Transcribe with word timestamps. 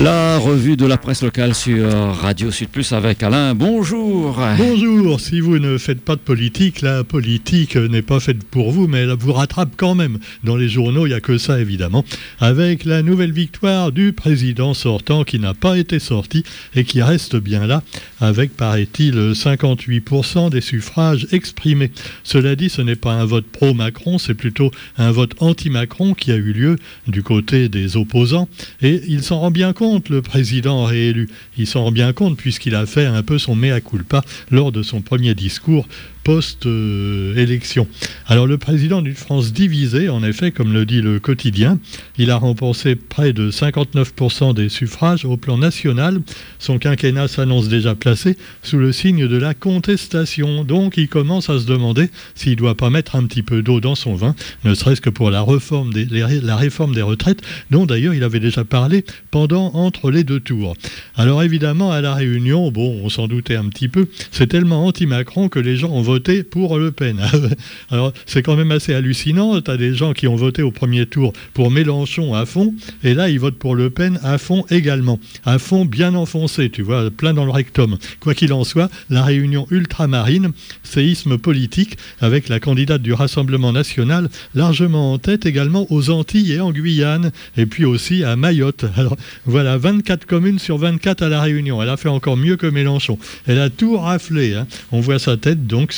La 0.00 0.29
revue 0.38 0.76
de 0.76 0.86
la 0.86 0.96
presse 0.96 1.22
locale 1.22 1.54
sur 1.54 1.90
Radio 1.90 2.50
Sud 2.50 2.68
Plus 2.68 2.92
avec 2.92 3.22
Alain. 3.22 3.54
Bonjour. 3.54 4.40
Bonjour. 4.56 5.20
Si 5.20 5.40
vous 5.40 5.58
ne 5.58 5.78
faites 5.78 6.00
pas 6.00 6.14
de 6.14 6.20
politique, 6.20 6.82
la 6.82 7.04
politique 7.04 7.76
n'est 7.76 8.02
pas 8.02 8.20
faite 8.20 8.44
pour 8.44 8.70
vous, 8.70 8.86
mais 8.86 8.98
elle 9.00 9.16
vous 9.18 9.32
rattrape 9.32 9.72
quand 9.76 9.94
même. 9.94 10.18
Dans 10.44 10.56
les 10.56 10.68
journaux, 10.68 11.06
il 11.06 11.10
n'y 11.10 11.14
a 11.14 11.20
que 11.20 11.38
ça 11.38 11.58
évidemment. 11.60 12.04
Avec 12.38 12.84
la 12.84 13.02
nouvelle 13.02 13.32
victoire 13.32 13.92
du 13.92 14.12
président 14.12 14.74
sortant 14.74 15.24
qui 15.24 15.38
n'a 15.38 15.54
pas 15.54 15.78
été 15.78 15.98
sorti 15.98 16.44
et 16.74 16.84
qui 16.84 17.02
reste 17.02 17.36
bien 17.36 17.66
là, 17.66 17.82
avec, 18.20 18.56
paraît-il, 18.56 19.32
58% 19.32 20.50
des 20.50 20.60
suffrages 20.60 21.26
exprimés. 21.32 21.90
Cela 22.24 22.56
dit, 22.56 22.68
ce 22.68 22.82
n'est 22.82 22.96
pas 22.96 23.14
un 23.14 23.24
vote 23.24 23.46
pro-Macron, 23.46 24.18
c'est 24.18 24.34
plutôt 24.34 24.70
un 24.98 25.10
vote 25.10 25.34
anti-Macron 25.40 26.14
qui 26.14 26.30
a 26.30 26.36
eu 26.36 26.52
lieu 26.52 26.76
du 27.06 27.22
côté 27.22 27.68
des 27.68 27.96
opposants. 27.96 28.48
Et 28.82 29.02
il 29.08 29.22
s'en 29.22 29.40
rend 29.40 29.50
bien 29.50 29.72
compte 29.72 30.08
le 30.08 30.19
président 30.20 30.84
réélu. 30.84 31.28
Il 31.56 31.66
s'en 31.66 31.84
rend 31.84 31.92
bien 31.92 32.12
compte 32.12 32.36
puisqu'il 32.36 32.74
a 32.74 32.86
fait 32.86 33.06
un 33.06 33.22
peu 33.22 33.38
son 33.38 33.54
mea 33.54 33.80
culpa 33.80 34.22
lors 34.50 34.72
de 34.72 34.82
son 34.82 35.00
premier 35.00 35.34
discours 35.34 35.86
post-élection. 36.30 37.88
Alors 38.28 38.46
le 38.46 38.56
président 38.56 39.02
d'une 39.02 39.16
France 39.16 39.52
divisée, 39.52 40.08
en 40.08 40.22
effet, 40.22 40.52
comme 40.52 40.72
le 40.72 40.86
dit 40.86 41.02
le 41.02 41.18
quotidien, 41.18 41.80
il 42.18 42.30
a 42.30 42.36
remporté 42.36 42.94
près 42.94 43.32
de 43.32 43.50
59% 43.50 44.54
des 44.54 44.68
suffrages 44.68 45.24
au 45.24 45.36
plan 45.36 45.58
national. 45.58 46.20
Son 46.60 46.78
quinquennat 46.78 47.26
s'annonce 47.26 47.66
déjà 47.66 47.96
placé 47.96 48.36
sous 48.62 48.78
le 48.78 48.92
signe 48.92 49.26
de 49.26 49.36
la 49.36 49.54
contestation. 49.54 50.62
Donc 50.62 50.98
il 50.98 51.08
commence 51.08 51.50
à 51.50 51.58
se 51.58 51.66
demander 51.66 52.10
s'il 52.36 52.52
ne 52.52 52.58
doit 52.58 52.76
pas 52.76 52.90
mettre 52.90 53.16
un 53.16 53.24
petit 53.24 53.42
peu 53.42 53.60
d'eau 53.60 53.80
dans 53.80 53.96
son 53.96 54.14
vin, 54.14 54.36
ne 54.62 54.74
serait-ce 54.74 55.00
que 55.00 55.10
pour 55.10 55.32
la 55.32 55.42
réforme 55.42 55.92
des, 55.92 56.04
la 56.04 56.56
réforme 56.56 56.94
des 56.94 57.02
retraites, 57.02 57.42
dont 57.72 57.86
d'ailleurs 57.86 58.14
il 58.14 58.22
avait 58.22 58.38
déjà 58.38 58.62
parlé 58.62 59.04
pendant 59.32 59.72
entre 59.74 60.12
les 60.12 60.22
deux 60.22 60.38
tours. 60.38 60.76
Alors 61.16 61.42
évidemment, 61.42 61.90
à 61.90 62.00
la 62.00 62.14
Réunion, 62.14 62.70
bon, 62.70 63.00
on 63.02 63.08
s'en 63.08 63.26
doutait 63.26 63.56
un 63.56 63.68
petit 63.68 63.88
peu, 63.88 64.06
c'est 64.30 64.46
tellement 64.46 64.86
anti-Macron 64.86 65.48
que 65.48 65.58
les 65.58 65.76
gens 65.76 65.90
ont 65.90 66.02
voté 66.02 66.19
pour 66.50 66.78
Le 66.78 66.92
Pen. 66.92 67.20
Alors, 67.90 68.12
c'est 68.26 68.42
quand 68.42 68.56
même 68.56 68.72
assez 68.72 68.94
hallucinant. 68.94 69.60
Tu 69.60 69.70
as 69.70 69.76
des 69.76 69.94
gens 69.94 70.12
qui 70.12 70.26
ont 70.28 70.36
voté 70.36 70.62
au 70.62 70.70
premier 70.70 71.06
tour 71.06 71.32
pour 71.54 71.70
Mélenchon 71.70 72.34
à 72.34 72.46
fond, 72.46 72.74
et 73.02 73.14
là, 73.14 73.28
ils 73.28 73.40
votent 73.40 73.58
pour 73.58 73.74
Le 73.74 73.90
Pen 73.90 74.18
à 74.22 74.38
fond 74.38 74.64
également. 74.70 75.18
À 75.44 75.58
fond 75.58 75.84
bien 75.84 76.14
enfoncé, 76.14 76.70
tu 76.70 76.82
vois, 76.82 77.10
plein 77.10 77.34
dans 77.34 77.44
le 77.44 77.50
rectum. 77.50 77.98
Quoi 78.20 78.34
qu'il 78.34 78.52
en 78.52 78.64
soit, 78.64 78.90
la 79.08 79.22
réunion 79.22 79.66
ultramarine, 79.70 80.52
séisme 80.82 81.38
politique, 81.38 81.96
avec 82.20 82.48
la 82.48 82.60
candidate 82.60 83.02
du 83.02 83.12
Rassemblement 83.12 83.72
national 83.72 84.28
largement 84.54 85.12
en 85.12 85.18
tête 85.18 85.46
également 85.46 85.86
aux 85.90 86.10
Antilles 86.10 86.52
et 86.52 86.60
en 86.60 86.72
Guyane, 86.72 87.32
et 87.56 87.66
puis 87.66 87.84
aussi 87.84 88.24
à 88.24 88.36
Mayotte. 88.36 88.84
Alors, 88.96 89.16
voilà, 89.46 89.76
24 89.78 90.26
communes 90.26 90.58
sur 90.58 90.78
24 90.78 91.22
à 91.22 91.28
la 91.28 91.40
Réunion. 91.40 91.82
Elle 91.82 91.88
a 91.88 91.96
fait 91.96 92.08
encore 92.08 92.36
mieux 92.36 92.56
que 92.56 92.66
Mélenchon. 92.66 93.18
Elle 93.46 93.60
a 93.60 93.70
tout 93.70 93.96
raflé. 93.96 94.54
Hein. 94.54 94.66
On 94.92 95.00
voit 95.00 95.18
sa 95.18 95.36
tête 95.36 95.66
donc 95.66 95.92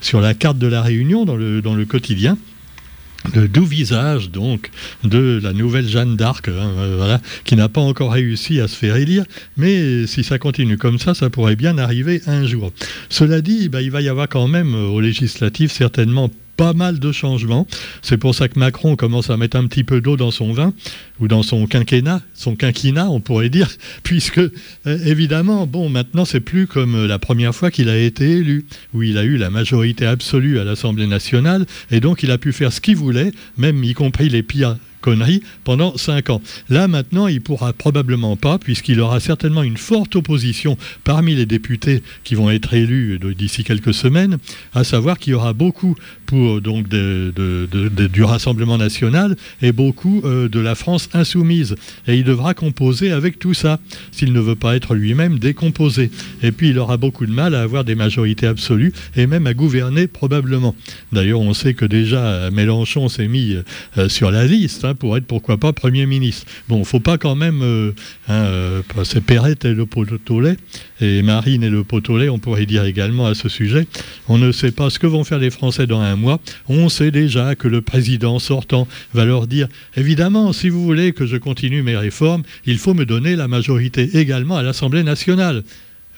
sur, 0.00 0.20
la 0.20 0.34
carte 0.34 0.58
de 0.58 0.66
la 0.66 0.82
Réunion 0.82 1.24
dans 1.24 1.36
le, 1.36 1.62
dans 1.62 1.74
le 1.74 1.84
quotidien 1.84 2.36
le 3.34 3.48
doux 3.48 3.64
visage 3.64 4.30
donc 4.30 4.70
de 5.02 5.40
la 5.42 5.52
nouvelle 5.52 5.88
Jeanne 5.88 6.16
d'Arc, 6.16 6.48
hein, 6.48 6.72
euh, 6.78 7.18
qui 7.44 7.56
n'a 7.56 7.68
pas 7.68 7.80
encore 7.80 8.12
réussi 8.12 8.60
à 8.60 8.68
se 8.68 8.76
faire 8.76 8.96
élire, 8.96 9.24
mais 9.56 10.06
si 10.06 10.24
ça 10.24 10.38
continue 10.38 10.76
comme 10.76 10.98
ça, 10.98 11.14
ça 11.14 11.30
pourrait 11.30 11.56
bien 11.56 11.78
arriver 11.78 12.20
un 12.26 12.46
jour. 12.46 12.72
Cela 13.08 13.40
dit, 13.40 13.68
bah, 13.68 13.82
il 13.82 13.90
va 13.90 14.02
y 14.02 14.08
avoir 14.08 14.28
quand 14.28 14.46
même 14.46 14.74
euh, 14.74 14.88
aux 14.88 15.00
législatives 15.00 15.72
certainement 15.72 16.30
pas 16.56 16.72
mal 16.72 16.98
de 16.98 17.12
changements. 17.12 17.66
C'est 18.02 18.16
pour 18.16 18.34
ça 18.34 18.48
que 18.48 18.58
Macron 18.58 18.96
commence 18.96 19.30
à 19.30 19.36
mettre 19.36 19.56
un 19.56 19.66
petit 19.66 19.84
peu 19.84 20.00
d'eau 20.00 20.16
dans 20.16 20.30
son 20.30 20.52
vin, 20.52 20.72
ou 21.20 21.28
dans 21.28 21.42
son 21.42 21.66
quinquennat, 21.66 22.20
son 22.34 22.56
quinquennat, 22.56 23.08
on 23.10 23.20
pourrait 23.20 23.48
dire, 23.48 23.68
puisque, 24.02 24.38
euh, 24.38 24.50
évidemment, 24.86 25.66
bon, 25.66 25.88
maintenant, 25.88 26.24
c'est 26.24 26.40
plus 26.40 26.66
comme 26.66 27.06
la 27.06 27.18
première 27.18 27.54
fois 27.54 27.70
qu'il 27.70 27.88
a 27.88 27.98
été 27.98 28.30
élu, 28.30 28.66
où 28.92 29.02
il 29.02 29.18
a 29.18 29.24
eu 29.24 29.36
la 29.36 29.50
majorité 29.50 30.06
absolue 30.06 30.58
à 30.58 30.64
l'Assemblée 30.64 31.06
nationale, 31.06 31.66
et 31.90 32.00
donc 32.00 32.22
il 32.22 32.30
a 32.30 32.38
pu 32.38 32.52
faire 32.52 32.72
ce 32.72 32.80
qu'il 32.80 32.96
voulait, 32.96 33.32
même 33.56 33.82
y 33.84 33.94
compris 33.94 34.28
les 34.28 34.42
pires 34.42 34.76
conneries 35.04 35.42
pendant 35.64 35.98
cinq 35.98 36.30
ans. 36.30 36.40
Là, 36.70 36.88
maintenant, 36.88 37.26
il 37.28 37.42
pourra 37.42 37.74
probablement 37.74 38.36
pas, 38.36 38.58
puisqu'il 38.58 39.00
aura 39.00 39.20
certainement 39.20 39.62
une 39.62 39.76
forte 39.76 40.16
opposition 40.16 40.78
parmi 41.04 41.34
les 41.34 41.44
députés 41.44 42.02
qui 42.24 42.34
vont 42.34 42.50
être 42.50 42.72
élus 42.72 43.20
d'ici 43.36 43.64
quelques 43.64 43.92
semaines, 43.92 44.38
à 44.72 44.82
savoir 44.82 45.18
qu'il 45.18 45.32
y 45.32 45.34
aura 45.34 45.52
beaucoup 45.52 45.94
du 48.12 48.22
Rassemblement 48.22 48.78
national 48.78 49.36
et 49.62 49.72
beaucoup 49.72 50.22
euh, 50.24 50.48
de 50.48 50.60
la 50.60 50.74
France 50.74 51.08
insoumise. 51.12 51.76
Et 52.08 52.16
il 52.16 52.24
devra 52.24 52.54
composer 52.54 53.12
avec 53.12 53.38
tout 53.38 53.54
ça, 53.54 53.78
s'il 54.10 54.32
ne 54.32 54.40
veut 54.40 54.56
pas 54.56 54.74
être 54.74 54.94
lui-même 54.94 55.38
décomposé. 55.38 56.10
Et 56.42 56.50
puis, 56.50 56.70
il 56.70 56.78
aura 56.78 56.96
beaucoup 56.96 57.26
de 57.26 57.32
mal 57.32 57.54
à 57.54 57.62
avoir 57.62 57.84
des 57.84 57.94
majorités 57.94 58.46
absolues 58.46 58.92
et 59.16 59.26
même 59.26 59.46
à 59.46 59.54
gouverner 59.54 60.06
probablement. 60.06 60.74
D'ailleurs, 61.12 61.40
on 61.40 61.54
sait 61.54 61.74
que 61.74 61.84
déjà 61.84 62.50
Mélenchon 62.50 63.08
s'est 63.08 63.28
mis 63.28 63.56
euh, 63.98 64.08
sur 64.08 64.30
la 64.30 64.46
liste. 64.46 64.84
Hein, 64.84 64.93
pour 64.94 65.16
être, 65.16 65.26
pourquoi 65.26 65.56
pas, 65.56 65.72
Premier 65.72 66.06
ministre. 66.06 66.46
Bon, 66.68 66.76
il 66.76 66.80
ne 66.80 66.84
faut 66.84 67.00
pas 67.00 67.18
quand 67.18 67.34
même... 67.34 67.62
Euh, 67.62 67.92
hein, 68.28 68.34
euh, 68.34 68.82
c'est 69.04 69.22
Perrette 69.22 69.64
et 69.64 69.74
le 69.74 69.86
potolet, 69.86 70.56
et 71.00 71.22
Marine 71.22 71.62
et 71.62 71.70
le 71.70 71.84
potolet, 71.84 72.28
on 72.28 72.38
pourrait 72.38 72.66
dire 72.66 72.84
également 72.84 73.26
à 73.26 73.34
ce 73.34 73.48
sujet. 73.48 73.86
On 74.28 74.38
ne 74.38 74.52
sait 74.52 74.72
pas 74.72 74.90
ce 74.90 74.98
que 74.98 75.06
vont 75.06 75.24
faire 75.24 75.38
les 75.38 75.50
Français 75.50 75.86
dans 75.86 76.00
un 76.00 76.16
mois. 76.16 76.40
On 76.68 76.88
sait 76.88 77.10
déjà 77.10 77.54
que 77.54 77.68
le 77.68 77.80
président 77.80 78.38
sortant 78.38 78.86
va 79.12 79.24
leur 79.24 79.46
dire, 79.46 79.68
évidemment, 79.96 80.52
si 80.52 80.68
vous 80.68 80.82
voulez 80.82 81.12
que 81.12 81.26
je 81.26 81.36
continue 81.36 81.82
mes 81.82 81.96
réformes, 81.96 82.42
il 82.66 82.78
faut 82.78 82.94
me 82.94 83.04
donner 83.04 83.36
la 83.36 83.48
majorité 83.48 84.18
également 84.18 84.56
à 84.56 84.62
l'Assemblée 84.62 85.02
nationale. 85.02 85.62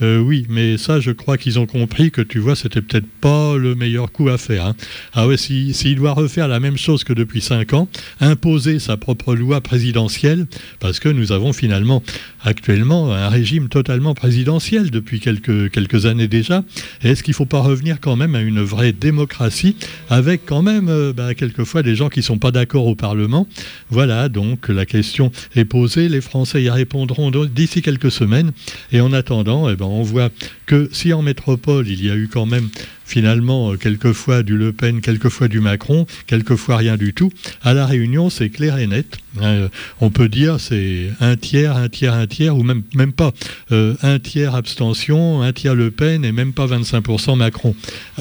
Euh, 0.03 0.19
oui, 0.19 0.47
mais 0.49 0.77
ça, 0.77 1.01
je 1.01 1.11
crois 1.11 1.39
qu'ils 1.39 1.59
ont 1.59 1.67
compris 1.67 2.11
que, 2.11 2.21
tu 2.21 2.39
vois, 2.39 2.57
c'était 2.57 2.83
peut-être 2.83 3.07
pas 3.21 3.57
le 3.57 3.75
meilleur 3.75 4.12
coup 4.12 4.29
à 4.29 4.39
faire. 4.39 4.67
Hein. 4.67 4.77
Ah 5.15 5.27
ouais, 5.27 5.37
s'il 5.37 5.97
doit 5.97 6.12
refaire 6.12 6.49
la 6.49 6.61
même 6.61 6.77
chose 6.77 7.05
que 7.05 7.12
depuis 7.12 7.41
cinq 7.41 7.73
ans, 7.73 7.89
imposer 8.21 8.79
sa 8.79 8.97
propre 8.97 9.34
loi 9.34 9.61
présidentielle, 9.61 10.47
parce 10.81 11.01
que 11.01 11.09
nous 11.09 11.33
avons 11.33 11.53
finalement 11.53 12.03
actuellement 12.43 13.12
un 13.12 13.29
régime 13.29 13.69
totalement 13.69 14.15
présidentiel 14.15 14.91
depuis 14.91 15.21
quelques, 15.21 15.71
quelques 15.71 16.07
années 16.07 16.28
déjà. 16.28 16.63
Est-ce 17.03 17.23
qu'il 17.23 17.33
ne 17.33 17.37
faut 17.37 17.47
pas 17.47 17.61
revenir 17.61 17.99
quand 18.01 18.17
même 18.17 18.34
à 18.34 18.41
une 18.41 18.61
vraie 18.61 18.93
démocratie, 18.93 19.77
avec 20.11 20.43
quand 20.47 20.63
même, 20.63 20.89
euh, 20.89 21.13
bah, 21.13 21.34
quelquefois, 21.34 21.83
des 21.83 21.97
gens 21.97 22.09
qui 22.09 22.21
ne 22.21 22.25
sont 22.25 22.39
pas 22.39 22.51
d'accord 22.51 22.87
au 22.87 22.95
Parlement? 22.95 23.49
Voilà, 23.91 24.28
donc 24.28 24.69
la 24.69 24.87
question 24.87 25.33
est 25.55 25.65
posée. 25.65 26.09
Les 26.09 26.21
Français 26.21 26.63
y 26.63 26.71
répondront 26.71 27.31
d'ici 27.31 27.83
quelques 27.83 28.11
semaines. 28.11 28.53
Et 28.93 29.01
en 29.01 29.13
attendant, 29.13 29.69
eh 29.69 29.77
ben, 29.77 29.85
on 29.88 30.02
voit 30.02 30.30
que 30.66 30.88
si 30.92 31.12
en 31.12 31.22
métropole, 31.22 31.88
il 31.88 32.04
y 32.04 32.10
a 32.10 32.16
eu 32.16 32.28
quand 32.28 32.47
même 32.47 32.69
finalement 33.06 33.72
euh, 33.72 33.76
quelquefois 33.76 34.42
du 34.42 34.56
Le 34.56 34.72
Pen, 34.72 35.00
quelquefois 35.00 35.48
du 35.48 35.60
Macron, 35.60 36.06
quelquefois 36.26 36.76
rien 36.76 36.97
du 36.97 37.14
tout. 37.14 37.30
À 37.62 37.72
la 37.72 37.86
Réunion, 37.86 38.28
c'est 38.28 38.50
clair 38.50 38.78
et 38.78 38.86
net. 38.86 39.19
Hein. 39.42 39.69
on 40.00 40.08
peut 40.08 40.30
dire 40.30 40.58
c'est 40.60 41.10
un 41.20 41.36
tiers, 41.36 41.76
un 41.76 41.91
tiers, 41.91 42.14
un 42.14 42.26
tiers, 42.26 42.56
ou 42.56 42.62
même, 42.62 42.82
même 42.94 43.12
pas 43.12 43.32
euh, 43.70 43.94
un 44.02 44.19
tiers 44.19 44.54
abstention, 44.54 45.42
un 45.42 45.52
tiers 45.52 45.74
Le 45.74 45.91
Pen 45.91 46.24
et 46.24 46.32
même 46.32 46.53
pas 46.53 46.66
25% 46.66 47.36
Macron. 47.36 47.74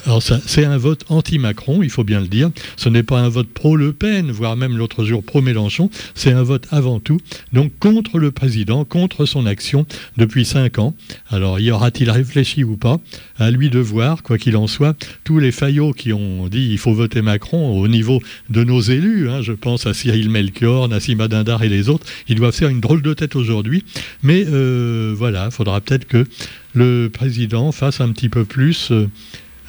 Alors 0.06 0.22
c'est 0.22 0.66
un 0.66 0.78
vote 0.78 1.06
anti-Macron, 1.10 1.82
il 1.82 1.90
faut 1.90 2.04
bien 2.04 2.20
le 2.20 2.28
dire. 2.28 2.52
Ce 2.76 2.90
n'est 2.90 3.04
pas 3.04 3.20
un 3.20 3.30
vote 3.30 3.48
pro-Le 3.48 3.94
Pen, 3.94 4.30
voire 4.32 4.56
même 4.56 4.78
l'autre 4.78 5.06
jour 5.06 5.24
pro-Mélenchon. 5.24 5.90
C'est 6.14 6.34
un 6.34 6.44
vote 6.44 6.68
avant 6.70 7.00
tout, 7.00 7.20
donc 7.54 7.72
contre 7.80 8.20
le 8.20 8.32
président, 8.32 8.84
contre 8.84 9.26
son 9.26 9.46
action 9.46 9.86
depuis 10.18 10.46
cinq 10.46 10.80
ans. 10.80 10.96
Alors 11.30 11.55
y 11.60 11.72
aura-t-il 11.72 12.10
réfléchi 12.10 12.64
ou 12.64 12.78
pas 12.78 12.98
À 13.38 13.52
lui 13.52 13.70
de 13.70 13.80
voir, 13.80 14.24
quoi 14.24 14.38
qu'il 14.38 14.58
en 14.58 14.68
soit 14.68 14.96
tous 15.24 15.40
les 15.40 15.52
faillots 15.52 15.94
qui 15.94 16.14
ont 16.14 16.48
dit 16.48 16.68
il 16.72 16.78
faut 16.78 16.94
voter 16.94 17.22
Macron 17.22 17.80
au 17.80 17.88
niveau 17.88 18.22
de 18.50 18.64
nos 18.64 18.82
élus, 18.82 19.30
hein, 19.30 19.42
je 19.42 19.54
pense 19.54 19.86
à 19.86 19.94
Cyril 19.94 20.30
Melchior, 20.30 20.88
Nassim 20.88 21.28
Dindar 21.28 21.64
et 21.64 21.70
les 21.70 21.90
autres, 21.90 22.06
ils 22.28 22.36
doivent 22.36 22.56
faire 22.56 22.70
une 22.70 22.82
drôle 22.82 23.02
de 23.02 23.14
tête 23.14 23.36
aujourd'hui. 23.36 23.84
Mais 24.24 24.46
euh, 24.48 25.14
voilà, 25.16 25.46
il 25.46 25.52
faudra 25.52 25.82
peut-être 25.82 26.06
que 26.06 26.26
le 26.74 27.10
président 27.12 27.72
fasse 27.72 28.02
un 28.02 28.12
petit 28.12 28.30
peu 28.30 28.46
plus. 28.46 28.92
Euh, 28.92 29.08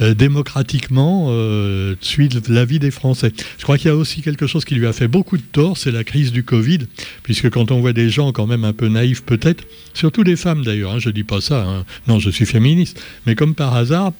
euh, 0.00 0.14
démocratiquement 0.14 1.28
euh, 1.30 1.94
suite 2.00 2.48
l'avis 2.48 2.78
des 2.78 2.90
Français. 2.90 3.32
Je 3.58 3.62
crois 3.62 3.78
qu'il 3.78 3.88
y 3.88 3.90
a 3.90 3.96
aussi 3.96 4.22
quelque 4.22 4.46
chose 4.46 4.64
qui 4.64 4.74
lui 4.74 4.86
a 4.86 4.92
fait 4.92 5.08
beaucoup 5.08 5.36
de 5.36 5.42
tort, 5.42 5.78
c'est 5.78 5.90
la 5.90 6.04
crise 6.04 6.32
du 6.32 6.44
Covid, 6.44 6.80
puisque 7.22 7.50
quand 7.50 7.70
on 7.70 7.80
voit 7.80 7.92
des 7.92 8.10
gens 8.10 8.32
quand 8.32 8.46
même 8.46 8.64
un 8.64 8.72
peu 8.72 8.88
naïfs 8.88 9.22
peut-être, 9.22 9.64
surtout 9.94 10.24
des 10.24 10.36
femmes 10.36 10.64
d'ailleurs, 10.64 10.92
hein, 10.92 10.98
je 10.98 11.08
ne 11.08 11.14
dis 11.14 11.24
pas 11.24 11.40
ça, 11.40 11.64
hein, 11.64 11.84
non 12.08 12.18
je 12.18 12.30
suis 12.30 12.46
féministe, 12.46 13.00
mais 13.26 13.34
comme 13.34 13.54
par 13.54 13.74
hasard, 13.74 14.12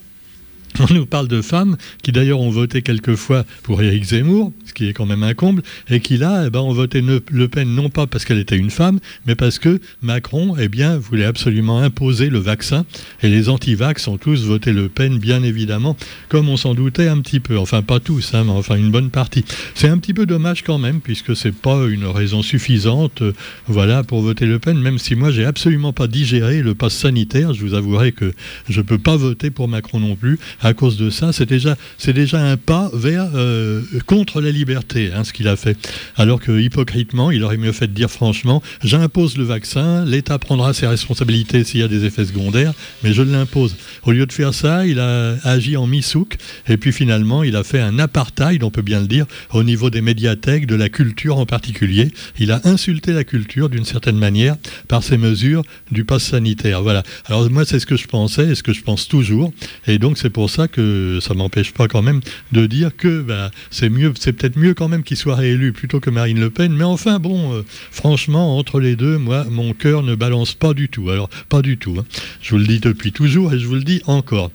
On 0.91 0.93
nous 0.93 1.07
parle 1.07 1.29
de 1.29 1.41
femmes 1.41 1.77
qui 2.03 2.13
d'ailleurs 2.13 2.41
ont 2.41 2.51
voté 2.51 2.83
quelquefois 2.83 3.45
pour 3.63 3.83
Éric 3.83 4.05
Zemmour, 4.05 4.53
ce 4.65 4.75
qui 4.75 4.89
est 4.89 4.93
quand 4.93 5.07
même 5.07 5.23
un 5.23 5.33
comble, 5.33 5.63
et 5.89 6.01
qui 6.01 6.17
là 6.17 6.45
eh 6.47 6.51
ben, 6.51 6.61
ont 6.61 6.73
voté 6.73 7.01
Le 7.03 7.49
Pen 7.49 7.69
non 7.69 7.89
pas 7.89 8.07
parce 8.07 8.25
qu'elle 8.25 8.39
était 8.39 8.57
une 8.57 8.71
femme, 8.71 8.99
mais 9.27 9.35
parce 9.35 9.59
que 9.59 9.81
Macron 10.03 10.55
eh 10.59 10.69
bien, 10.69 10.99
voulait 10.99 11.25
absolument 11.25 11.79
imposer 11.81 12.29
le 12.29 12.39
vaccin, 12.39 12.85
et 13.23 13.29
les 13.29 13.49
anti-vax 13.49 14.07
ont 14.09 14.19
tous 14.19 14.45
voté 14.45 14.73
Le 14.73 14.89
Pen, 14.89 15.19
bien 15.19 15.43
évidemment, 15.43 15.97
comme 16.29 16.49
on 16.49 16.57
s'en 16.57 16.75
doutait 16.75 17.09
un 17.09 17.21
petit 17.21 17.41
peu. 17.41 17.59
Enfin, 17.59 17.83
pas 17.83 18.01
tous, 18.01 18.35
hein, 18.35 18.45
mais 18.45 18.53
enfin 18.53 18.77
une 18.77 18.91
bonne 18.91 19.11
partie. 19.11 19.45
C'est 19.75 19.89
un 19.89 19.99
petit 19.99 20.15
peu 20.15 20.27
dommage 20.27 20.63
quand 20.63 20.79
même, 20.79 21.01
puisque 21.01 21.35
c'est 21.35 21.55
pas 21.55 21.87
une 21.87 22.07
raison 22.07 22.43
suffisante 22.43 23.23
euh, 23.23 23.33
voilà, 23.67 24.03
pour 24.03 24.21
voter 24.21 24.47
Le 24.47 24.59
Pen, 24.59 24.79
même 24.79 24.99
si 24.99 25.15
moi 25.15 25.31
j'ai 25.31 25.45
absolument 25.45 25.93
pas 25.93 26.07
digéré 26.07 26.63
le 26.63 26.75
pass 26.75 26.95
sanitaire. 26.95 27.55
Je 27.55 27.65
vous 27.65 27.75
avouerai 27.75 28.13
que 28.13 28.33
je 28.69 28.81
peux 28.81 28.99
pas 28.99 29.17
voter 29.17 29.51
pour 29.51 29.69
Macron 29.69 30.01
non 30.01 30.17
plus 30.17 30.39
à 30.67 30.75
cause 30.75 30.97
de 30.97 31.11
ça, 31.11 31.33
c'est 31.33 31.49
déjà, 31.49 31.77
déjà 32.05 32.43
un 32.43 32.57
pas 32.57 32.91
vers 32.93 33.29
euh, 33.35 33.83
contre 34.07 34.41
la 34.41 34.51
liberté, 34.51 35.13
hein, 35.15 35.23
ce 35.23 35.33
qu'il 35.33 35.47
a 35.47 35.55
fait. 35.55 35.79
Alors 36.17 36.41
que 36.41 36.59
hypocritement, 36.59 37.31
il 37.31 37.45
aurait 37.45 37.57
mieux 37.57 37.71
fait 37.71 37.87
de 37.87 37.93
dire 37.93 38.11
franchement, 38.11 38.61
j'impose 38.83 39.39
le 39.39 39.45
vaccin, 39.45 40.05
l'État 40.05 40.41
prendra 40.41 40.75
ses 40.75 40.89
responsabilités 40.89 41.63
s'il 41.63 41.81
y 41.81 41.83
a 41.85 41.89
des 41.89 42.05
effets 42.05 42.25
secondaires, 42.25 42.75
mais 43.05 43.13
je 43.13 43.23
l'impose. 43.23 43.77
Au 44.03 44.11
lieu 44.11 44.27
de 44.27 44.33
faire 44.33 44.53
ça, 44.55 44.87
il 44.87 44.99
a 44.99 45.37
agi 45.45 45.77
en 45.77 45.87
misouk, 45.87 46.37
et 46.69 46.77
puis 46.77 46.91
finalement, 46.91 47.45
il 47.45 47.55
a 47.55 47.63
fait 47.63 47.81
un 47.81 48.01
apartheid, 48.01 48.65
on 48.65 48.71
peut 48.71 48.83
bien 48.83 48.99
le 48.99 49.07
dire, 49.07 49.27
au 49.53 49.63
niveau 49.63 49.89
des 49.89 50.01
médiathèques, 50.01 50.67
de 50.67 50.75
la 50.75 50.89
culture 50.89 51.39
en 51.39 51.47
particulier. 51.47 52.11
Il 52.41 52.51
a 52.51 52.61
insulté 52.65 53.13
la 53.13 53.23
culture 53.23 53.69
d'une 53.69 53.85
certaine 53.85 54.19
manière 54.19 54.57
par 54.89 55.05
ses 55.05 55.17
mesures 55.17 55.63
du 55.93 56.05
pass 56.05 56.25
sanitaire. 56.25 56.83
Voilà. 56.83 57.05
Alors 57.27 57.49
moi, 57.51 57.65
c'est 57.65 57.79
ce 57.79 57.87
que 57.87 57.97
je 57.97 58.09
pensais 58.09 58.49
et 58.49 58.55
ce 58.57 58.65
que 58.65 58.73
je 58.73 58.83
pense 58.83 59.07
toujours, 59.07 59.53
et 59.87 59.99
donc 60.01 60.19
c'est 60.19 60.31
pour 60.31 60.51
ça 60.51 60.56
que 60.67 61.19
ça 61.21 61.35
m'empêche 61.35 61.73
pas 61.73 61.89
quand 61.89 62.03
même 62.03 62.21
de 62.53 62.67
dire 62.67 62.97
que 62.97 63.21
bah, 63.21 63.51
c'est 63.71 63.91
mieux, 63.91 64.13
c'est 64.19 64.33
peut-être 64.33 64.57
mieux 64.57 64.75
quand 64.75 64.89
même 64.89 65.03
qu'il 65.03 65.17
soit 65.17 65.37
réélu 65.37 65.73
plutôt 65.73 66.01
que 66.01 66.11
Marine 66.11 66.41
Le 66.41 66.51
Pen. 66.51 66.73
Mais 66.73 66.85
enfin, 66.85 67.19
bon, 67.19 67.53
euh, 67.53 67.63
franchement, 67.91 68.57
entre 68.59 68.81
les 68.81 68.97
deux, 68.97 69.19
moi, 69.19 69.45
mon 69.51 69.73
cœur 69.73 70.03
ne 70.03 70.15
balance 70.15 70.55
pas 70.55 70.75
du 70.75 70.89
tout. 70.89 71.11
Alors, 71.11 71.29
pas 71.49 71.63
du 71.63 71.77
tout. 71.77 71.97
Hein. 71.99 72.05
Je 72.41 72.51
vous 72.51 72.59
le 72.59 72.67
dis 72.67 72.81
depuis 72.81 73.13
toujours 73.13 73.53
et 73.53 73.59
je 73.59 73.67
vous 73.67 73.75
le 73.75 73.85
dis 73.85 74.03
encore. 74.07 74.51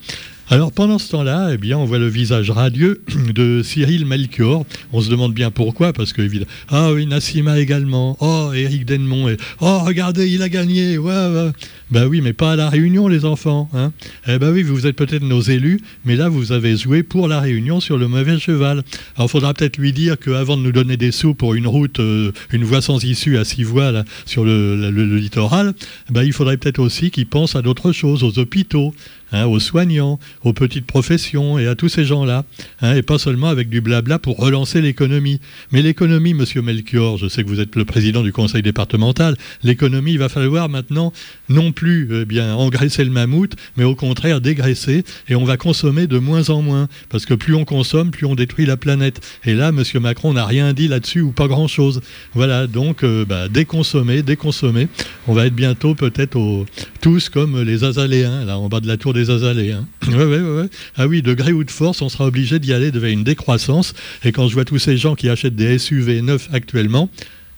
Alors 0.50 0.72
pendant 0.72 1.00
ce 1.00 1.10
temps-là, 1.12 1.52
eh 1.54 1.58
bien, 1.58 1.78
on 1.78 1.86
voit 1.86 1.98
le 1.98 2.08
visage 2.08 2.52
radieux 2.52 3.02
de 3.34 3.62
Cyril 3.64 4.06
Melchior. 4.06 4.66
On 4.92 5.02
se 5.02 5.10
demande 5.10 5.34
bien 5.34 5.50
pourquoi, 5.50 5.94
parce 5.94 6.12
que 6.12 6.22
évidemment, 6.22 6.52
ah 6.70 6.92
oui, 6.92 7.06
Nassima 7.06 7.60
également. 7.60 8.18
Oh, 8.20 8.52
Éric 8.54 8.86
Denmont. 8.86 9.30
Et, 9.30 9.38
oh, 9.62 9.80
regardez, 9.86 10.30
il 10.30 10.42
a 10.42 10.50
gagné. 10.50 10.98
Ouais, 10.98 11.12
ouais. 11.12 11.52
Ben 11.92 12.08
oui, 12.08 12.22
mais 12.22 12.32
pas 12.32 12.54
à 12.54 12.56
la 12.56 12.70
Réunion, 12.70 13.08
les 13.10 13.26
enfants. 13.26 13.70
Hein. 13.74 13.92
Eh 14.28 14.40
ben 14.40 14.52
oui, 14.52 14.64
vous 14.64 14.88
êtes 14.88 14.96
peut-être 14.96 15.24
nos 15.24 15.42
élus, 15.42 15.82
mais 16.06 16.16
là, 16.16 16.30
vous 16.30 16.54
avez 16.54 16.78
joué 16.78 17.04
pour 17.04 17.28
la 17.28 17.42
Réunion 17.42 17.82
sur 17.82 17.98
le 17.98 18.08
mauvais 18.08 18.40
cheval. 18.40 18.84
Alors, 19.16 19.28
il 19.28 19.30
faudra 19.30 19.54
peut-être 19.54 19.78
lui 19.78 19.92
dire 19.92 20.18
qu'avant 20.18 20.56
de 20.56 20.62
nous 20.62 20.72
donner 20.72 20.96
des 20.96 21.12
sous 21.12 21.34
pour 21.34 21.54
une 21.54 21.68
route, 21.68 22.00
euh, 22.00 22.32
une 22.52 22.64
voie 22.64 22.82
sans 22.82 23.04
issue 23.04 23.38
à 23.38 23.44
six 23.44 23.64
voies 23.64 23.92
sur 24.26 24.46
le, 24.46 24.90
littoral, 25.18 25.74
ben, 26.10 26.24
il 26.24 26.32
faudrait 26.32 26.58
peut-être 26.58 26.80
aussi 26.80 27.12
qu'il 27.12 27.28
pense 27.28 27.58
à 27.58 27.62
d'autres 27.62 27.92
choses, 27.92 28.24
aux 28.24 28.40
hôpitaux, 28.40 28.94
Hein, 29.34 29.46
aux 29.46 29.62
soignants, 29.62 30.20
aux 30.44 30.52
petites 30.52 30.86
professions 30.86 31.58
et 31.58 31.66
à 31.66 31.76
tous 31.76 31.88
ces 31.88 32.04
gens-là, 32.04 32.44
hein, 32.82 32.96
et 32.96 33.02
pas 33.02 33.18
seulement 33.18 33.48
avec 33.48 33.70
du 33.70 33.80
blabla 33.80 34.20
pour 34.20 34.38
relancer 34.38 34.82
l'économie. 34.82 35.40
Mais 35.72 35.82
l'économie, 35.82 36.34
monsieur 36.34 36.62
Melchior, 36.62 37.18
je 37.18 37.30
sais 37.30 37.42
que 37.42 37.48
vous 37.48 37.62
êtes 37.62 37.78
le 37.78 37.86
président 37.86 38.24
du 38.24 38.34
conseil 38.34 38.62
départemental, 38.62 39.38
l'économie, 39.64 40.12
il 40.12 40.20
va 40.20 40.28
falloir 40.28 40.68
maintenant 40.68 41.14
non 41.48 41.72
plus 41.72 42.10
eh 42.12 42.26
bien 42.26 42.54
engraisser 42.56 43.06
le 43.06 43.10
mammouth, 43.10 43.54
mais 43.78 43.86
au 43.86 43.96
contraire 43.96 44.42
dégraisser, 44.42 45.06
et 45.30 45.36
on 45.36 45.46
va 45.46 45.56
consommer 45.56 46.08
de 46.08 46.20
moins 46.20 46.50
en 46.50 46.62
moins, 46.62 46.90
parce 47.08 47.26
que 47.26 47.34
plus 47.34 47.56
on 47.56 47.64
consomme, 47.64 48.12
plus 48.12 48.26
on 48.26 48.36
détruit 48.36 48.66
la 48.66 48.76
planète. 48.76 49.22
Et 49.46 49.54
là, 49.54 49.72
monsieur 49.72 50.02
Macron 50.02 50.34
n'a 50.34 50.46
rien 50.46 50.74
dit 50.74 50.90
là-dessus, 50.90 51.22
ou 51.22 51.32
pas 51.32 51.48
grand-chose. 51.48 52.02
Voilà, 52.34 52.68
donc 52.68 53.06
euh, 53.06 53.24
bah, 53.24 53.48
déconsommer, 53.48 54.24
déconsommer. 54.24 54.90
On 55.30 55.34
va 55.34 55.46
être 55.46 55.56
bientôt 55.56 55.96
peut-être 55.96 56.66
tous 57.00 57.30
comme 57.30 57.62
les 57.62 57.86
Azaléens, 57.86 58.44
là 58.44 58.58
en 58.58 58.68
bas 58.68 58.82
de 58.82 58.88
la 58.88 58.98
tour 58.98 59.14
des 59.14 59.21
Hein. 59.30 59.88
Ah 60.98 61.08
oui, 61.08 61.22
de 61.22 61.34
gré 61.34 61.52
ou 61.52 61.64
de 61.64 61.72
force, 61.72 62.02
on 62.02 62.10
sera 62.10 62.26
obligé 62.26 62.60
d'y 62.60 62.74
aller 62.74 62.92
devant 62.92 63.08
une 63.08 63.24
décroissance. 63.24 63.94
Et 64.24 64.32
quand 64.32 64.48
je 64.48 64.54
vois 64.54 64.66
tous 64.66 64.80
ces 64.80 64.98
gens 64.98 65.16
qui 65.16 65.30
achètent 65.30 65.56
des 65.56 65.78
SUV 65.78 66.22
neufs 66.22 66.50
actuellement, 66.52 67.10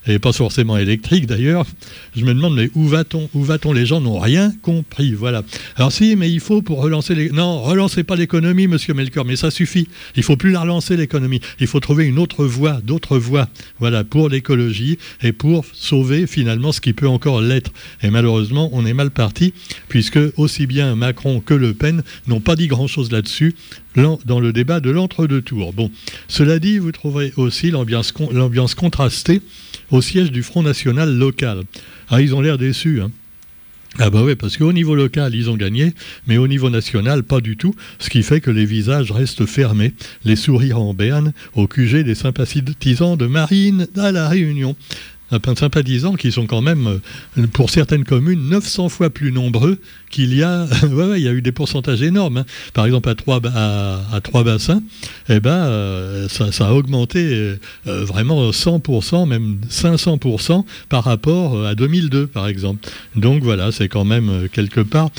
et 0.08 0.20
pas 0.20 0.34
forcément 0.34 0.78
électrique 0.78 1.26
d'ailleurs. 1.26 1.66
Je 2.16 2.26
me 2.26 2.34
demande, 2.34 2.56
mais 2.56 2.70
où 2.76 2.88
va-t-on 2.88 3.30
Où 3.34 3.44
va-t-on? 3.44 3.74
Les 3.74 3.86
gens 3.86 4.02
n'ont 4.02 4.20
rien 4.20 4.54
compris. 4.62 5.14
Voilà. 5.14 5.44
Alors 5.76 5.92
si, 5.92 6.16
mais 6.16 6.32
il 6.32 6.40
faut 6.40 6.62
pour 6.62 6.82
relancer 6.82 7.16
les... 7.16 7.30
Non, 7.30 7.62
relancez 7.62 8.04
pas 8.04 8.16
l'économie, 8.16 8.68
monsieur 8.68 8.94
Melchior, 8.94 9.26
mais 9.26 9.36
ça 9.36 9.52
suffit. 9.52 9.88
Il 10.16 10.24
faut 10.24 10.38
plus 10.38 10.52
la 10.52 10.62
relancer, 10.62 10.98
l'économie. 10.98 11.40
Il 11.60 11.68
faut 11.68 11.80
trouver 11.80 12.06
une 12.06 12.20
autre 12.20 12.46
voie, 12.46 12.82
d'autres 12.84 13.18
voies, 13.18 13.48
voilà, 13.80 14.04
pour 14.04 14.30
l'écologie 14.30 14.98
et 15.22 15.32
pour 15.32 15.66
sauver 15.74 16.28
finalement 16.28 16.72
ce 16.72 16.82
qui 16.82 16.94
peut 16.94 17.08
encore 17.08 17.42
l'être. 17.42 17.72
Et 18.02 18.10
malheureusement, 18.10 18.70
on 18.74 18.86
est 18.86 18.94
mal 18.94 19.12
parti, 19.12 19.54
puisque 19.90 20.20
aussi 20.38 20.68
bien 20.68 20.96
Macron 20.96 21.40
que 21.40 21.54
Le 21.54 21.74
Pen 21.74 22.04
n'ont 22.28 22.42
pas 22.42 22.56
dit 22.56 22.68
grand-chose 22.68 23.12
là-dessus 23.12 23.56
dans 23.96 24.40
le 24.40 24.54
débat 24.54 24.80
de 24.80 24.90
l'entre-deux 24.90 25.42
tours. 25.42 25.72
Bon, 25.74 25.92
cela 26.28 26.60
dit, 26.60 26.80
vous 26.80 26.92
trouverez 26.92 27.32
aussi 27.38 27.72
l'ambiance 27.72 28.76
contrastée 28.76 29.42
au 29.92 30.02
siège 30.02 30.32
du 30.32 30.44
Front 30.44 30.64
National 30.64 31.16
local. 31.16 31.64
Ah, 32.10 32.22
ils 32.22 32.36
ont 32.36 32.42
l'air 32.42 32.58
déçus. 32.58 33.02
Hein. 33.02 33.12
Ah 34.00 34.10
bah 34.10 34.24
oui, 34.24 34.36
parce 34.36 34.58
qu'au 34.58 34.74
niveau 34.74 34.96
local, 34.96 35.36
ils 35.36 35.52
ont 35.52 35.56
gagné, 35.56 35.94
mais 36.26 36.38
au 36.38 36.48
niveau 36.48 36.72
national, 36.72 37.22
pas 37.22 37.42
du 37.42 37.58
tout, 37.58 37.76
ce 38.00 38.10
qui 38.10 38.24
fait 38.24 38.42
que 38.42 38.50
les 38.50 38.66
visages 38.66 39.12
restent 39.12 39.46
fermés, 39.46 39.94
les 40.26 40.36
sourires 40.36 40.80
en 40.80 40.96
berne, 40.96 41.32
au 41.54 41.68
QG 41.68 41.98
des 42.04 42.16
sympathisants 42.16 43.18
de 43.18 43.28
Marine 43.28 43.88
à 43.96 44.12
La 44.12 44.28
Réunion 44.28 44.76
sympathisants 45.56 46.16
qui 46.16 46.32
sont 46.32 46.46
quand 46.46 46.62
même, 46.62 47.00
euh, 47.38 47.48
pour 47.48 47.70
certaines 47.70 48.04
communes, 48.04 48.50
900 48.50 48.90
fois 48.90 49.10
plus 49.10 49.32
nombreux 49.32 49.80
qu'il 50.10 50.34
y 50.34 50.44
a. 50.44 50.68
il 51.16 51.22
y 51.22 51.28
a 51.28 51.32
eu 51.32 51.42
des 51.42 51.52
pourcentages 51.52 52.02
énormes. 52.02 52.38
Hein. 52.38 52.46
Par 52.74 52.86
exemple, 52.86 53.10
à 53.10 53.16
trois, 53.16 53.42
à, 53.46 54.22
trois 54.22 54.44
bassins, 54.44 54.82
eh 55.30 55.40
ben, 55.40 55.52
euh, 55.52 56.28
ça, 56.30 56.68
a 56.68 56.74
augmenté 56.74 57.20
euh, 57.88 58.06
vraiment 58.06 58.52
100%, 58.52 59.28
même 59.28 59.58
500% 59.70 60.66
par 60.90 61.04
rapport 61.04 61.66
à 61.66 61.76
2002, 61.76 62.28
par 62.28 62.48
exemple. 62.48 62.88
Donc 63.16 63.44
voilà, 63.44 63.72
c'est 63.72 63.88
quand 63.88 64.06
même 64.06 64.48
quelque 64.52 64.82
part 64.82 65.10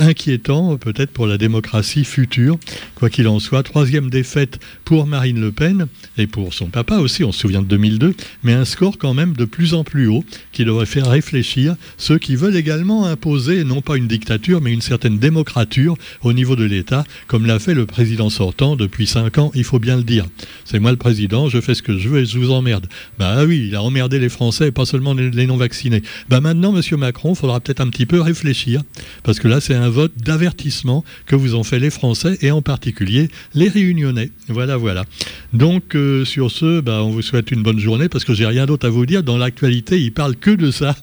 inquiétant, 0.00 0.76
peut-être 0.76 1.10
pour 1.10 1.26
la 1.26 1.38
démocratie 1.38 2.04
future. 2.04 2.58
Quoi 2.94 3.10
qu'il 3.10 3.28
en 3.28 3.40
soit, 3.40 3.62
troisième 3.62 4.10
défaite 4.10 4.58
pour 4.84 5.06
Marine 5.06 5.40
Le 5.40 5.52
Pen 5.52 5.86
et 6.16 6.26
pour 6.26 6.54
son 6.54 6.66
papa 6.66 6.96
aussi, 6.96 7.24
on 7.24 7.32
se 7.32 7.40
souvient 7.40 7.62
de 7.62 7.66
2002, 7.66 8.14
mais 8.42 8.52
un 8.52 8.64
score 8.64 8.98
quand 8.98 9.14
même 9.14 9.34
de 9.34 9.43
plus 9.46 9.74
en 9.74 9.84
plus 9.84 10.06
haut 10.06 10.24
qui 10.52 10.64
devrait 10.64 10.86
faire 10.86 11.08
réfléchir 11.08 11.76
ceux 11.98 12.18
qui 12.18 12.36
veulent 12.36 12.56
également 12.56 13.06
imposer 13.06 13.64
non 13.64 13.80
pas 13.80 13.96
une 13.96 14.08
dictature 14.08 14.60
mais 14.60 14.72
une 14.72 14.80
certaine 14.80 15.18
démocrature 15.18 15.96
au 16.22 16.32
niveau 16.32 16.56
de 16.56 16.64
l'État, 16.64 17.04
comme 17.26 17.46
l'a 17.46 17.58
fait 17.58 17.74
le 17.74 17.86
président 17.86 18.30
sortant 18.30 18.76
depuis 18.76 19.06
cinq 19.06 19.38
ans, 19.38 19.50
il 19.54 19.64
faut 19.64 19.78
bien 19.78 19.96
le 19.96 20.02
dire. 20.02 20.26
C'est 20.64 20.78
moi 20.78 20.90
le 20.90 20.96
président, 20.96 21.48
je 21.48 21.60
fais 21.60 21.74
ce 21.74 21.82
que 21.82 21.98
je 21.98 22.08
veux 22.08 22.20
et 22.20 22.26
je 22.26 22.38
vous 22.38 22.50
emmerde. 22.50 22.86
Bah 23.18 23.44
oui, 23.44 23.66
il 23.68 23.74
a 23.74 23.82
emmerdé 23.82 24.18
les 24.18 24.28
Français 24.28 24.68
et 24.68 24.72
pas 24.72 24.86
seulement 24.86 25.14
les 25.14 25.46
non-vaccinés. 25.46 26.02
Bah 26.28 26.40
maintenant, 26.40 26.72
monsieur 26.72 26.96
Macron, 26.96 27.32
il 27.32 27.36
faudra 27.36 27.60
peut-être 27.60 27.80
un 27.80 27.88
petit 27.88 28.06
peu 28.06 28.20
réfléchir, 28.20 28.82
parce 29.22 29.38
que 29.38 29.48
là, 29.48 29.60
c'est 29.60 29.74
un 29.74 29.88
vote 29.88 30.12
d'avertissement 30.16 31.04
que 31.26 31.36
vous 31.36 31.54
ont 31.54 31.64
fait 31.64 31.78
les 31.78 31.90
Français 31.90 32.38
et 32.40 32.50
en 32.50 32.62
particulier 32.62 33.28
les 33.54 33.68
Réunionnais. 33.68 34.30
Voilà, 34.48 34.76
voilà. 34.76 35.04
Donc, 35.52 35.94
euh, 35.94 36.24
sur 36.24 36.50
ce, 36.50 36.80
bah, 36.80 37.02
on 37.02 37.10
vous 37.10 37.22
souhaite 37.22 37.50
une 37.50 37.62
bonne 37.62 37.78
journée, 37.78 38.08
parce 38.08 38.24
que 38.24 38.34
j'ai 38.34 38.46
rien 38.46 38.66
d'autre 38.66 38.86
à 38.86 38.90
vous 38.90 39.06
dire 39.06 39.22
l'actualité, 39.36 40.00
il 40.00 40.12
parle 40.12 40.36
que 40.36 40.50
de 40.50 40.70
ça. 40.70 40.96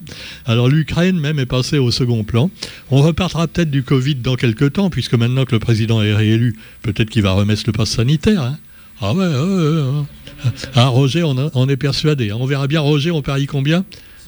Alors 0.45 0.67
l'Ukraine 0.69 1.19
même 1.19 1.39
est 1.39 1.45
passée 1.45 1.77
au 1.77 1.91
second 1.91 2.23
plan. 2.23 2.49
On 2.89 3.01
repartira 3.01 3.47
peut-être 3.47 3.71
du 3.71 3.83
Covid 3.83 4.15
dans 4.15 4.35
quelques 4.35 4.73
temps, 4.73 4.89
puisque 4.89 5.13
maintenant 5.13 5.45
que 5.45 5.53
le 5.53 5.59
président 5.59 6.01
est 6.01 6.13
réélu, 6.13 6.55
peut-être 6.81 7.09
qu'il 7.09 7.23
va 7.23 7.31
remettre 7.31 7.63
le 7.65 7.73
pass 7.73 7.89
sanitaire. 7.89 8.41
Hein. 8.41 8.57
Ah 9.01 9.13
ouais, 9.13 9.25
ah, 10.75 10.87
Roger, 10.87 11.23
on, 11.23 11.69
est 11.69 11.77
persuadé. 11.77 12.29
Hein. 12.29 12.37
On 12.39 12.45
verra 12.45 12.67
bien, 12.67 12.81
Roger, 12.81 13.11
on 13.11 13.21
parie 13.21 13.47
combien? 13.47 13.83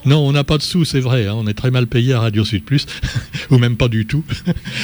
Non, 0.05 0.19
on 0.19 0.31
n'a 0.31 0.43
pas 0.43 0.57
de 0.57 0.63
sous, 0.63 0.85
c'est 0.85 0.99
vrai. 0.99 1.27
Hein. 1.27 1.33
on 1.35 1.47
est 1.47 1.53
très 1.53 1.71
mal 1.71 1.87
payé 1.87 2.13
à 2.13 2.19
Radio 2.19 2.43
Sud 2.43 2.63
Plus, 2.63 2.85
ou 3.51 3.57
même 3.57 3.77
pas 3.77 3.87
du 3.87 4.05
tout. 4.05 4.23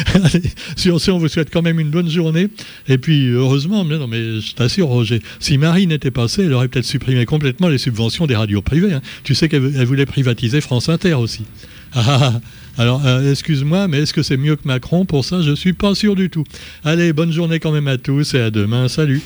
sur 0.76 1.02
ce, 1.02 1.12
on 1.12 1.18
vous 1.18 1.28
souhaite 1.28 1.50
quand 1.52 1.62
même 1.62 1.80
une 1.80 1.90
bonne 1.90 2.10
journée. 2.10 2.48
Et 2.88 2.98
puis, 2.98 3.28
heureusement, 3.30 3.84
mais 3.84 3.98
non, 3.98 4.08
mais 4.08 4.40
je 4.40 4.56
t'assure, 4.56 4.88
Roger, 4.88 5.22
si 5.40 5.58
Marie 5.58 5.88
n'était 5.88 6.12
passée, 6.12 6.44
elle 6.44 6.54
aurait 6.54 6.68
peut-être 6.68 6.86
supprimé 6.86 7.26
complètement 7.26 7.68
les 7.68 7.78
subventions 7.78 8.28
des 8.28 8.36
radios 8.36 8.62
privées. 8.62 8.94
Hein. 8.94 9.02
Tu 9.24 9.36
sais 9.36 9.50
qu'elle 9.50 9.86
voulait 9.86 10.06
privatiser 10.06 10.62
France 10.62 10.90
Inter 10.90 11.16
aussi. 11.16 11.44
Ah, 11.92 12.04
ah, 12.08 12.20
ah. 12.22 12.82
alors, 12.82 13.04
euh, 13.04 13.32
excuse-moi, 13.32 13.88
mais 13.88 13.98
est-ce 13.98 14.14
que 14.14 14.22
c'est 14.22 14.38
mieux 14.38 14.56
que 14.56 14.68
Macron 14.68 15.06
Pour 15.06 15.26
ça, 15.26 15.42
je 15.42 15.56
suis 15.56 15.74
pas 15.74 15.96
sûr 15.96 16.16
du 16.16 16.30
tout. 16.30 16.44
Allez, 16.84 17.14
bonne 17.14 17.32
journée 17.32 17.60
quand 17.60 17.72
même 17.72 17.88
à 17.88 17.98
tous 17.98 18.36
et 18.36 18.40
à 18.40 18.52
demain. 18.52 18.88
Salut. 18.88 19.24